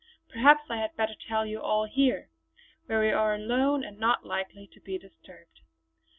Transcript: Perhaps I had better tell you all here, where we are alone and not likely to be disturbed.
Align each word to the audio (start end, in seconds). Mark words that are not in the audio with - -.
Perhaps 0.29 0.63
I 0.67 0.77
had 0.77 0.95
better 0.95 1.13
tell 1.13 1.45
you 1.45 1.61
all 1.61 1.85
here, 1.85 2.31
where 2.87 2.99
we 3.01 3.11
are 3.11 3.35
alone 3.35 3.83
and 3.83 3.99
not 3.99 4.25
likely 4.25 4.65
to 4.73 4.79
be 4.79 4.97
disturbed. 4.97 5.59